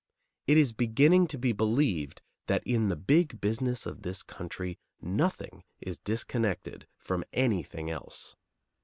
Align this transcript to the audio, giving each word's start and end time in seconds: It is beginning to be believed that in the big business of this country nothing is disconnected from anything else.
It 0.47 0.57
is 0.57 0.71
beginning 0.71 1.27
to 1.27 1.37
be 1.37 1.51
believed 1.51 2.23
that 2.47 2.63
in 2.65 2.89
the 2.89 2.95
big 2.95 3.39
business 3.39 3.85
of 3.85 4.01
this 4.01 4.23
country 4.23 4.79
nothing 4.99 5.63
is 5.79 5.99
disconnected 5.99 6.87
from 6.97 7.23
anything 7.33 7.91
else. 7.91 8.35